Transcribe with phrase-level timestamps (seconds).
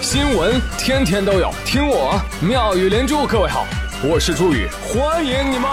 [0.00, 3.26] 新闻天天都有，听我妙语连珠。
[3.26, 3.66] 各位好，
[4.02, 5.68] 我是朱宇，欢迎你们！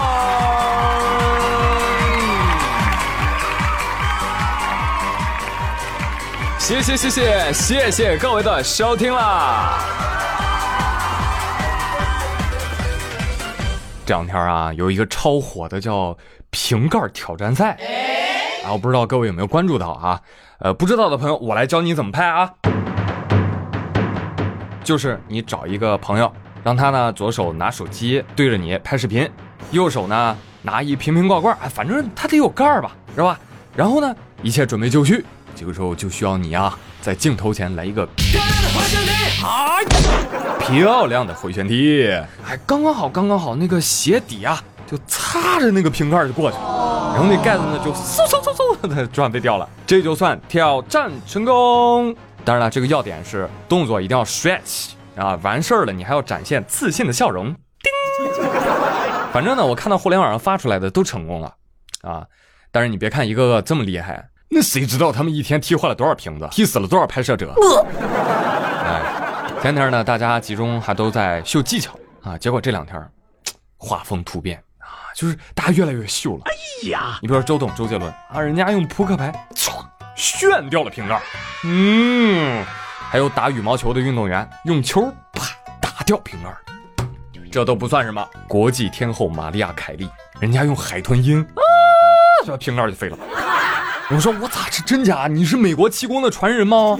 [6.58, 9.78] 谢谢谢谢谢谢各位的收听啦！
[14.04, 16.16] 这两天啊，有一个超火的叫
[16.50, 17.78] 瓶盖挑战赛，
[18.64, 20.20] 啊，我不知道各位有没有关注到啊？
[20.58, 22.50] 呃，不知道的朋友，我来教你怎么拍啊。
[24.86, 26.32] 就是你找一个朋友，
[26.62, 29.28] 让他呢左手拿手机对着你拍视频，
[29.72, 33.36] 右手呢拿一瓶瓶罐罐，哎，反正他得有盖儿吧，是吧？
[33.74, 35.24] 然后呢，一切准备就绪，
[35.56, 39.80] 这个时候就需要你啊，在镜头前来一个漂亮的回旋踢，啊，
[40.60, 42.06] 漂亮的回旋踢，
[42.46, 52.14] 哎，刚刚好，刚刚好，那个鞋底啊，就擦着那个瓶盖就过去了，然后那盖子呢就嗖嗖嗖嗖的转被掉了，这就算挑战成功。
[52.46, 55.34] 当然了，这个要点是动作一定要 stretch 啊！
[55.42, 57.46] 完事儿了，你还要展现自信的笑容。
[57.52, 57.92] 叮！
[59.34, 61.52] 反正呢，我看到互联网上发出来的都成功了
[62.02, 62.24] 啊！
[62.70, 67.52] 但是你别看一个个这么厉害，那谁知道他们一天踢坏了多少瓶子，踢死了多少拍摄者？
[68.84, 69.02] 哎，
[69.60, 73.10] 前天呢，大家集中还都在秀技巧啊，结果这两天
[73.76, 76.44] 画风突变啊，就是大家越来越秀了。
[76.44, 79.84] 哎呀，你比如说周董、周杰伦啊，人家用扑克牌唰
[80.16, 81.20] 炫掉了瓶盖。
[81.64, 82.64] 嗯，
[83.10, 85.46] 还有打羽毛球的运动员用球啪
[85.80, 86.50] 打掉瓶盖，
[87.52, 88.26] 这都不算什么。
[88.48, 90.08] 国际天后玛利亚凯莉，
[90.40, 91.62] 人家用海豚音啊，
[92.44, 93.18] 这瓶盖就飞了。
[94.10, 95.26] 我说我咋是真假？
[95.26, 96.98] 你是美国气功的传人吗？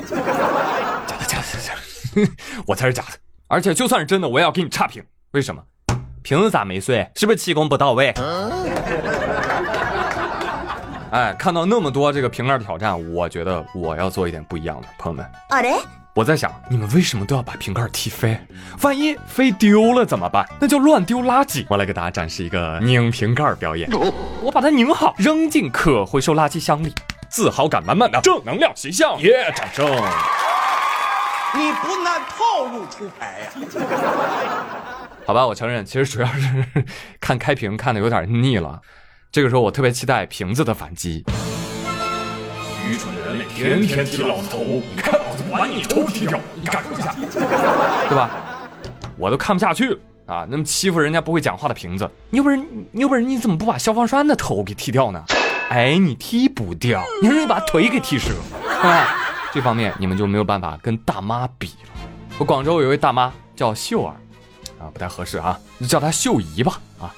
[1.07, 1.75] 假的假的假
[2.15, 2.29] 的，
[2.67, 3.19] 我才是假的。
[3.49, 5.03] 而且就算是真的，我也要给你差评。
[5.31, 5.63] 为什么？
[6.23, 7.09] 瓶子咋没碎？
[7.15, 8.13] 是不是气功不到位？
[11.11, 15.25] 哎，看到那么多这个瓶盖挑战，我觉得我要做一点不一样的，朋友们。
[15.49, 15.77] 啊嘞！
[16.15, 18.39] 我在想，你们为什么都要把瓶盖踢飞？
[18.83, 20.47] 万一飞丢了怎么办？
[20.59, 21.65] 那就乱丢垃圾。
[21.69, 23.89] 我来给大家展示一个拧瓶盖表演。
[24.43, 26.93] 我把它拧好，扔进可回收垃圾箱里，
[27.29, 29.21] 自豪感满满的正能量形象。
[29.21, 29.53] 耶！
[29.55, 29.87] 掌声。
[31.55, 33.51] 你不按套路出牌呀？
[35.27, 36.65] 好吧，我承认，其实主要是
[37.21, 38.81] 看开瓶看的有点腻了。
[39.33, 41.25] 这个时候我特别期待瓶子的反击。
[42.89, 47.15] 愚蠢的人类，天天踢老子头，你看老子不把你头踢掉，你感受一下，
[48.09, 48.31] 对吧？
[49.19, 50.47] 我都看不下去了啊！
[50.49, 55.23] 那么欺负人家不会讲话的瓶子，你有本事，你有本事，你怎么不把消防栓的头给踢掉呢？
[55.69, 58.27] 哎，你踢不掉，你让你把腿给踢折，
[58.63, 59.09] 是吧？
[59.53, 61.91] 这方面你们就没有办法跟大妈比了。
[62.39, 64.15] 我广州有一位大妈叫秀儿，
[64.79, 67.13] 啊，不太合适啊，就叫她秀姨吧，啊。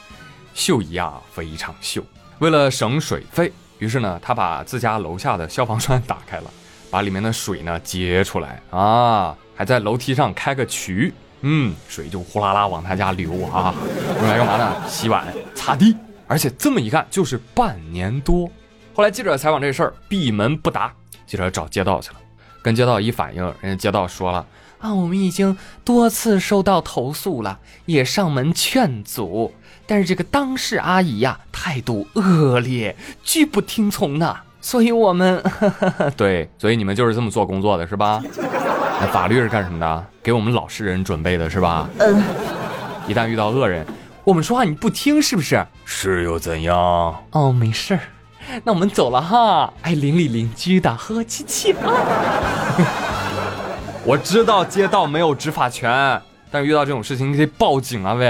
[0.59, 2.03] 秀姨啊，非常秀。
[2.41, 6.51] 为了省水费，于是呢，她把自家楼下的消防栓打开了，
[6.91, 13.73] 把里面的水呢接出来啊，还在楼梯上开个渠，嗯，水就呼啦啦往他家流啊。
[14.17, 14.89] 用来干嘛呢？
[14.89, 15.97] 洗碗、擦地。
[16.27, 18.51] 而且这么一干就是半年多。
[18.95, 20.93] 后来记者采访这事儿，闭门不答。
[21.25, 22.17] 记者找街道去了，
[22.61, 24.45] 跟街道一反映，人家街道说了
[24.79, 29.53] 啊，我们已经多次收到投诉了，也上门劝阻。
[29.87, 32.95] 但是这个当事阿姨呀，态度恶劣，
[33.25, 34.37] 拒不听从呢。
[34.61, 35.43] 所以我们
[36.17, 38.23] 对，所以你们就是这么做工作的是吧？
[39.01, 40.07] 那法律是干什么的？
[40.23, 41.89] 给我们老实人准备的是吧？
[41.99, 42.23] 嗯。
[43.07, 43.87] 一旦遇到恶人，
[44.25, 45.67] 我们说话你不听是不是？
[45.85, 46.77] 是又怎样？
[47.31, 48.01] 哦，没事儿。
[48.65, 49.73] 那我们走了哈。
[49.83, 53.18] 哎，邻里邻居的和和气气啊。
[54.09, 56.19] 我知道街道没有执法权，
[56.51, 58.27] 但遇到这种事情你得报警啊，喂。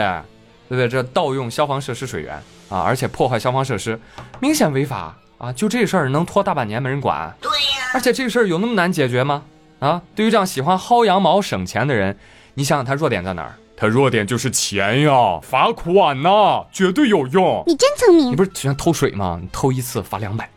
[0.68, 0.88] 对不对？
[0.88, 2.34] 这盗用消防设施水源
[2.68, 3.96] 啊，而且破坏消防设施，
[4.40, 5.52] 明显违法啊！
[5.52, 7.32] 就这事儿能拖大半年没人管？
[7.40, 7.90] 对呀。
[7.94, 9.44] 而且这事儿有那么难解决吗？
[9.78, 12.18] 啊，对于这样喜欢薅羊毛省钱的人，
[12.54, 13.54] 你想想他弱点在哪儿？
[13.76, 17.62] 他弱点就是钱呀，罚款呐，绝对有用。
[17.68, 18.32] 你真聪明。
[18.32, 19.38] 你不是喜欢偷水吗？
[19.40, 20.50] 你偷一次罚两百。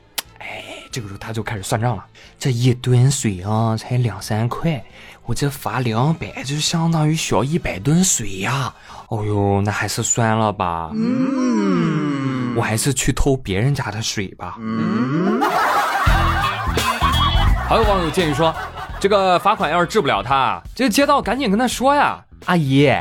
[0.92, 2.04] 哎，这个时候他就开始算账了。
[2.38, 4.84] 这一吨水啊，才两三块。
[5.26, 8.74] 我这罚两百，就相当于小一百吨水呀！
[9.08, 10.92] 哦呦，那还是算了吧。
[10.94, 14.58] 嗯，我还是去偷别人家的水吧。
[14.60, 15.40] 嗯。
[17.70, 18.54] 还有网友建议说，
[19.00, 22.92] 这个罚款要是治不了他，这街道赶紧跟他说呀，阿姨，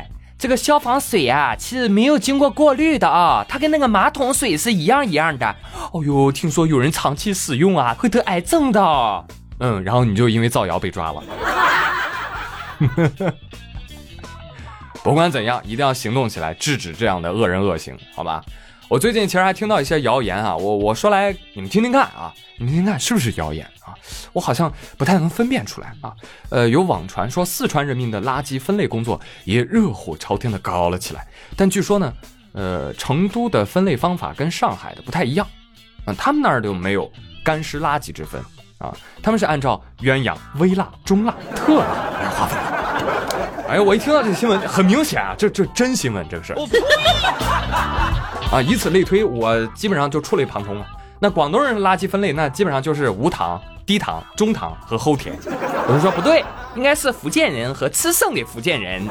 [0.41, 5.55] 这个消防水啊，其实没有经过过滤的啊，它跟那个马桶水是一样一样的。
[5.93, 8.81] 哦哟，听说有人长期使用啊，会得癌症的。
[9.59, 11.23] 嗯，然后你就因为造谣被抓了。
[15.05, 18.43] 不管怎样，一定要行动起来，制止这样的恶人恶行，好吧？
[18.91, 23.95] 我最近其实还听到一些谣言啊，我我说来你们听听看啊，你们听听看是不是谣言啊？
[24.33, 26.13] 我好像不太能分辨出来啊。
[26.49, 31.25] 呃，有网传说四川人民的垃圾分类工作也热火朝天的搞了起来，
[31.57, 32.13] 但据说呢，
[32.51, 35.47] 呃，成都的分类方法跟上海的不太一样，
[36.05, 37.09] 啊，他们那儿就没有
[37.45, 38.43] 干湿垃圾之分
[38.79, 41.87] 啊，他们是按照鸳鸯、微辣、中辣、特辣
[42.21, 42.59] 来划分。
[43.71, 46.53] 哎呀，我一听到这个新闻，很明显啊，这这真新闻，这个是。
[48.53, 50.85] 啊，以此类推，我基本上就触类旁通了。
[51.21, 55.39] 那广东人垃圾分类，那基本上就是无糖、低糖、中糖和齁甜。
[55.87, 56.45] 我就说不对，
[56.75, 59.07] 应该是福建人和吃剩的福建人。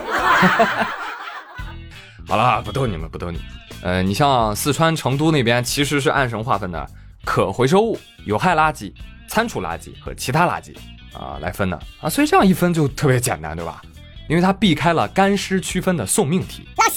[2.27, 3.39] 好了，不逗你们，不逗你。
[3.81, 6.85] 呃，你像四川成都那边，其实是按省划分的，
[7.23, 8.91] 可回收物、有害垃圾、
[9.29, 10.75] 餐厨垃圾和其他垃圾
[11.17, 13.81] 啊来分的啊，所以这样一分就特别简单，对吧？
[14.27, 16.67] 因为它避开了干湿区分的送命题。
[16.77, 16.95] 老师，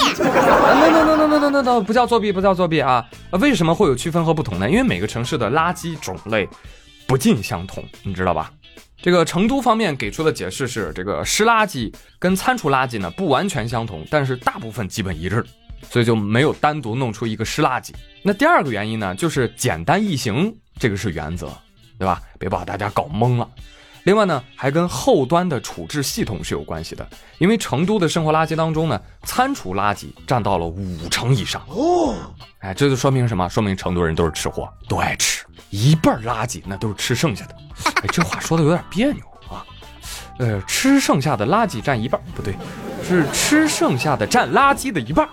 [0.00, 3.04] 他作弊！no no no no no no no 不叫作弊，不叫作弊啊！
[3.32, 4.68] 为什么会有区分和不同呢？
[4.68, 6.48] 因为每个城市的垃圾种类
[7.06, 8.52] 不尽相同，你知道吧？
[9.02, 15.44] 这个成都方面给出的解释是，这个湿垃圾跟餐厨垃圾呢不完全相同，但是大部分基本一致，
[15.88, 17.90] 所以就没有单独弄出一个湿垃圾。
[18.22, 21.48] 那第二个原因呢，就是简单易行，这个是原则，
[21.98, 22.20] 对吧？
[22.38, 23.48] 别把大家搞懵了。
[24.06, 27.04] 另外呢，还跟后端的处置系统是有关系的，
[27.38, 32.14] 因为成都的生活垃圾当中呢，餐厨垃圾占到了五成以上哦。
[32.60, 33.48] 哎，这就说明什么？
[33.48, 37.56] 说明成都人都是吃货，都爱吃，一半垃圾那都是吃剩下的。
[38.00, 39.66] 哎，这话说的有点别扭啊。
[40.38, 42.54] 呃，吃剩下的垃圾占一半，不对，
[43.02, 45.28] 是吃剩下的占垃圾的一半。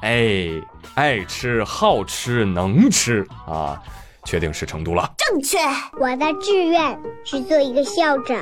[0.00, 0.48] 哎，
[0.94, 3.80] 爱吃、好吃、能吃啊。
[4.24, 5.58] 确定是成都了，正确。
[6.00, 8.38] 我的志愿是做一个校长，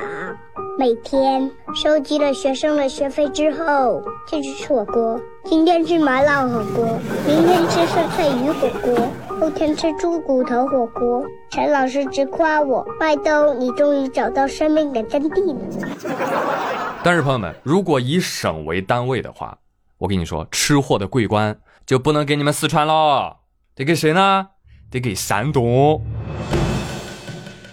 [0.77, 5.19] 每天收集了学生的学费之后，就去吃火锅。
[5.45, 11.25] 今天吃麻辣火锅，明天吃酸菜鱼火锅，后天吃猪骨头火锅。
[11.49, 16.99] 陈老师直夸我，麦兜，你终于找到生命的真谛了。
[17.03, 19.57] 但是朋友们，如果以省为单位的话，
[19.97, 23.37] 我跟你说，吃货的桂冠就不能给你们四川了，
[23.75, 24.47] 得给谁呢？
[24.91, 25.99] 得给山东。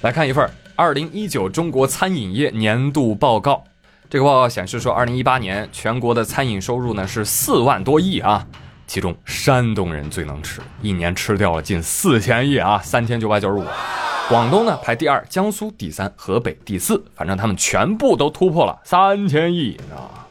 [0.03, 3.65] 来看一份二零一九中国餐饮业年度报告。
[4.09, 8.47] 这个报告显示说，二零一八年全国的餐饮收入呢是四万多亿啊，
[8.87, 13.65] 其中山东人最能吃，一年吃掉了近四千亿啊，三千九百九十五。
[14.29, 20.25] 广东呢排第二，江苏第三，河北第四，反正他们全部都突破了三千亿啊。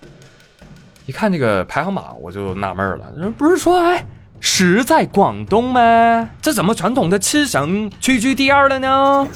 [1.05, 4.03] 一看这个排行榜，我就纳闷了，人不是说哎。
[4.39, 6.29] 是在广东吗？
[6.41, 9.27] 这怎么传统的吃省屈居第二了呢？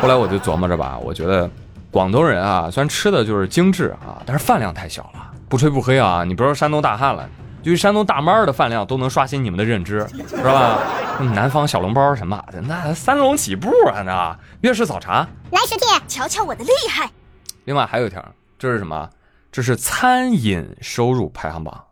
[0.00, 1.50] 后来我就琢磨着吧，我觉得
[1.90, 5.30] 广东人啊，虽然吃的就是精致啊，但是饭量太小了。
[5.48, 7.28] 不吹不黑啊，你别说山东大汉了，
[7.62, 10.78] 就山东大妈的饭量都能刷新你们的认知，是吧？
[11.34, 15.26] 南方小笼包什么的，那三笼起步啊，那粤式早茶。
[15.50, 17.10] 来，石铁，瞧瞧我的厉害。
[17.64, 18.24] 另外还有一条，
[18.58, 19.08] 这是什么？
[19.50, 21.82] 这是餐饮收入排行榜。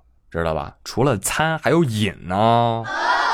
[0.40, 0.72] 知道吧？
[0.84, 2.82] 除了餐还有饮呢，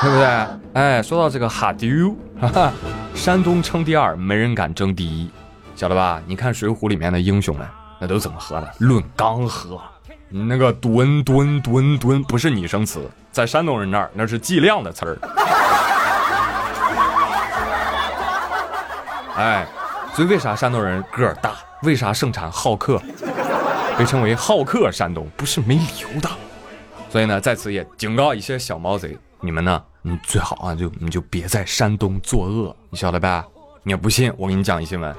[0.01, 0.47] 对不对？
[0.73, 2.71] 哎，说到这个哈丢，哈哈，
[3.13, 5.29] 山东称第二，没人敢争第一，
[5.75, 6.21] 晓得吧？
[6.25, 7.67] 你看《水浒》里面的英雄们，
[7.99, 8.71] 那都怎么喝的？
[8.79, 9.79] 论缸喝，
[10.29, 15.17] 那个吨吨吨吨不是拟声词，在山东人那儿那是计量的词儿。
[19.35, 19.65] 哎，
[20.13, 21.51] 所以为啥山东人个儿大？
[21.81, 23.01] 为啥盛产好客？
[23.95, 26.29] 被称为好客山东，不是没理由的。
[27.13, 33.45] 所以呢，在此也警告一些小毛贼，你们呢，你最好啊，就你就别在山东作恶，你晓得吧？
[33.83, 35.15] 你要不信，我给你讲一新闻。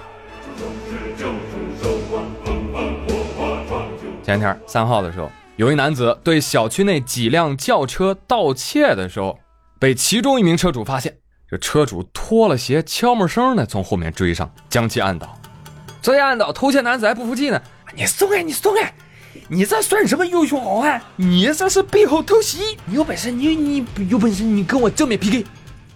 [4.24, 9.38] 前天三号的时候，有一男子对小区内几辆轿车盗窃的时候，
[9.78, 11.16] 被其中一名车主发现，
[11.48, 15.38] 这车主脱了鞋，悄没声的从后面追上，将其按倒。
[16.02, 17.62] 这一按倒，偷窃男子还不服气呢，
[17.94, 18.92] 你松开，你松开。
[19.48, 21.00] 你这算什么英雄好汉？
[21.16, 22.76] 你这是背后偷袭！
[22.86, 25.44] 你有本事，你你有本事，你跟我正面 PK！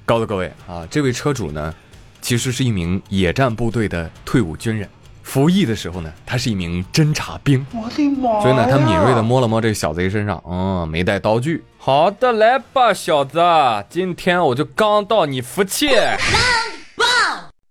[0.04, 1.74] 告诉各位啊，这位车主呢，
[2.20, 4.88] 其实是一名野战部队的退伍军人，
[5.22, 7.64] 服役的时候呢，他是一名侦察兵。
[7.72, 8.40] 我的妈！
[8.40, 11.64] 所以呢，他敏锐的摸了摸这个小贼身上，嗯，没带刀具。
[11.78, 13.40] 好的，来吧，小子，
[13.88, 15.88] 今天我就刚到你服气。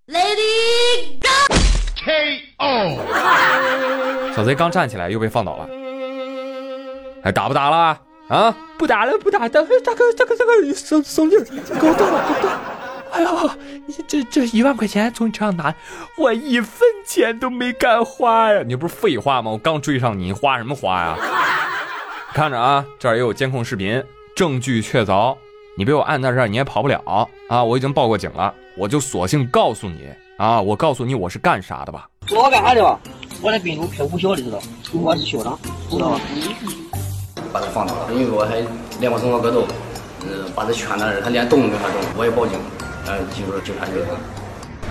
[0.07, 1.19] Lady
[4.37, 5.67] 小贼刚站起来，又被放倒了。
[7.23, 7.99] 还打不打了？
[8.27, 9.49] 啊，不打了，不打。
[9.49, 11.43] 大哥，大哥，大哥，大哥，松松劲儿，
[11.79, 12.53] 够到了，够到。
[13.13, 13.57] 哎呀，
[14.07, 15.73] 这这一万块钱从你车上拿，
[16.19, 18.61] 我一分钱都没敢花呀！
[18.63, 19.49] 你不是废话吗？
[19.49, 21.17] 我刚追上你，花什么花呀？
[22.31, 24.03] 看着啊，这儿也有监控视频，
[24.35, 25.35] 证据确凿。
[25.75, 27.63] 你被我按在这儿，你也跑不了啊！
[27.63, 32.07] 我已经报过警了，我就索性告诉你啊，我告诉你我是干啥的吧？
[32.27, 32.99] 说我干啥的吧？
[33.39, 34.59] 我在滨州开武校的，知道？
[34.93, 36.21] 我是校长，知道吧？
[37.53, 38.55] 把他放倒了，因为我还
[38.99, 39.61] 练过综合格斗，
[40.21, 42.57] 呃，把他圈那儿，他连动都没法动，我也报警，
[43.05, 44.07] 呃，进入警察局了。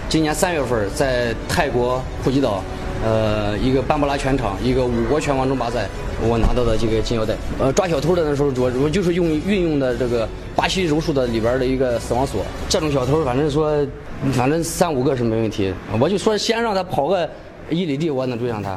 [0.09, 2.63] 今年三月份在泰国普吉岛，
[3.05, 5.89] 呃，一个班布拉拳场，一个五国拳王争霸赛，
[6.23, 7.35] 我拿到的这个金腰带。
[7.59, 12.45] 呃，抓小偷的那时候，我我就是用运用的这个巴西柔术的里边的一个死亡锁。
[12.69, 13.85] 这种小偷，反正说，
[14.33, 15.75] 反正三五个是没问题。
[15.99, 17.29] 我就说先让他跑个
[17.71, 18.77] 一里地，我能追上他。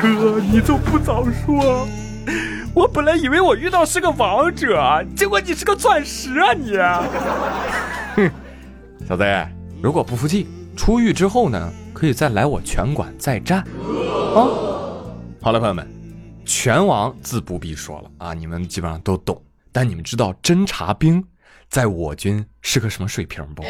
[0.00, 1.86] 哥，你就不早说！
[2.74, 6.76] 我本来以为我遇到是个王者，结果你是个钻石啊你！
[8.14, 8.30] 哼，
[9.08, 9.24] 小子，
[9.82, 13.58] 如果不服气，出狱之后呢，可以再来我拳馆再战。
[13.58, 14.46] 啊，
[15.42, 15.86] 好了，朋友们，
[16.44, 19.42] 拳王自不必说了啊，你们基本上都懂。
[19.72, 21.22] 但你们知道侦察兵
[21.68, 23.64] 在我军是个什么水平不？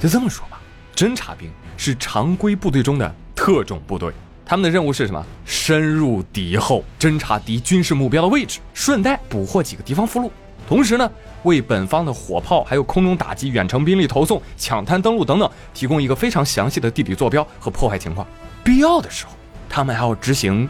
[0.00, 0.60] 就这么说吧，
[0.94, 4.12] 侦察兵是常规部队中的特种部队，
[4.46, 5.24] 他们的任务是什么？
[5.44, 10.30] 深入敌后，侦察敌军事目标的位置，顺带捕获几个敌方俘虏，
[10.68, 11.10] 同时呢，
[11.42, 18.24] 为本方的火炮、还有空中打击、远程兵力投送、抢滩登陆等等提供一个非常详细的地理坐标和破坏情况。
[18.62, 19.32] 必要的时候，
[19.68, 20.68] 他们还要执行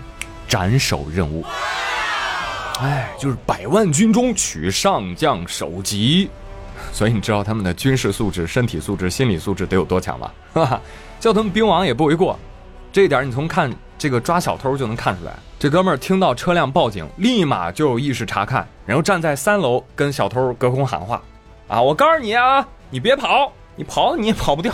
[0.48, 1.44] 斩首任务。
[2.80, 6.30] 哎，就是百万军中取上将首级。
[6.92, 10.32] 所以你知道他们的军事素质、身体素质、心理素质得有多强吧？
[10.52, 10.80] 哈哈，
[11.20, 12.38] 叫他们兵王也不为过。
[12.92, 15.32] 这一点你从看这个抓小偷就能看出来。
[15.58, 21.20] 这哥们儿听到车辆报警，立马就有意识查看，然后站在三楼跟小偷隔空喊话
[21.68, 24.72] ：“啊，我告诉你啊，你别跑，你跑你也跑不掉。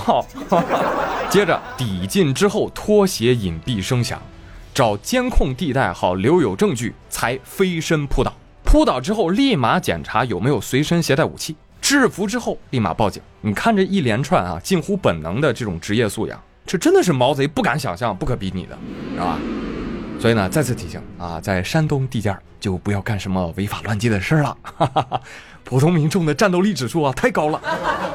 [1.29, 4.21] ”接着抵近之后脱鞋隐蔽声响，
[4.73, 8.33] 找监控地带好留有证据，才飞身扑倒。
[8.63, 11.57] 扑倒之后立马检查有没有随身携带武器。
[11.85, 13.23] 制服之后，立马报警。
[13.43, 18.79] 你看这一连串啊，近乎本能的这种职业素养，这真的是毛贼不敢想象、不可比拟的，
[19.13, 19.39] 知道吧？
[20.19, 24.57] 所以呢，再次提醒啊，在山东地界就不要干什么违法乱纪的事了。
[25.63, 27.61] 普通民众的战斗力指数啊太高了，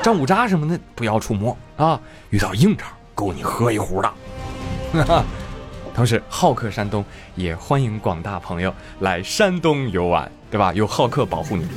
[0.01, 2.01] 张五渣什么的不要触摸啊。
[2.31, 5.23] 遇到硬茬，够你喝一壶的。
[5.93, 10.73] 同时，好客山东也欢迎广大朋友来山东游玩，对吧？
[10.73, 11.67] 有好客保护你。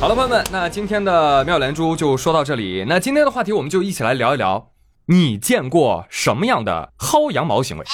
[0.00, 2.84] 好了，朋友们，那今天的妙连珠就说到这里。
[2.86, 4.70] 那今天的话题，我们就一起来聊一聊，
[5.06, 7.84] 你见过什么样的薅羊毛行为？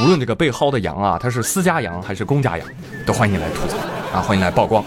[0.00, 2.66] 无论这个被薅的羊啊，它是私家羊还是公家羊，
[3.04, 3.76] 都欢迎你来吐槽
[4.14, 4.84] 啊，欢迎来曝光。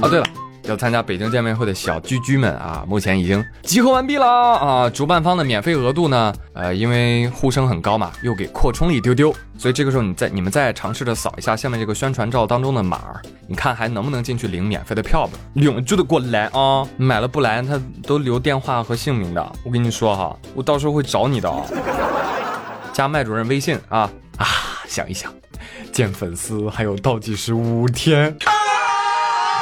[0.00, 0.24] 啊，对了。
[0.64, 4.90] 要参加北京见面会的小居居们啊，目前已经集合完毕了啊！
[4.90, 15.32] 主办方的免费额度呢，呃，因为呼声很高嘛，又给扩充了一丢丢，所以这个时候你再你们再尝试着扫一下下面这个宣传照当中的码，你看还能不能进去领免费的票吧？
[15.54, 16.86] 领就得过来啊！
[16.96, 19.52] 买了不来，他都留电话和姓名的。
[19.64, 21.64] 我跟你说哈，我到时候会找你的啊！
[22.92, 24.46] 加麦主任微信啊啊！
[24.86, 25.32] 想一想，
[25.90, 28.36] 见粉丝还有倒计时五天。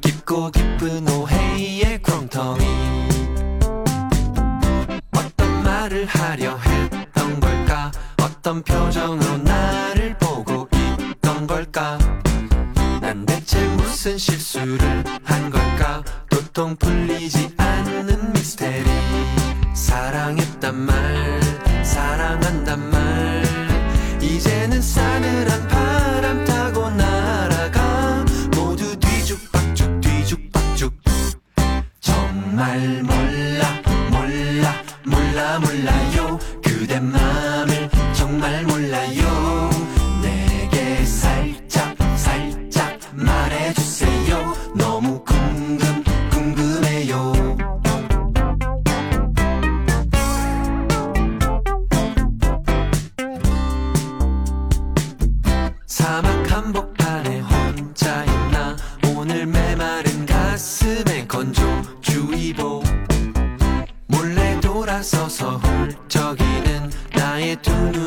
[0.00, 1.17] 結構切符の
[32.58, 36.07] 말 몰라 몰라 몰라 몰라.
[64.98, 67.97] 혼자 서서 훌쩍이는 나의 둥근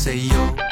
[0.00, 0.69] say yo.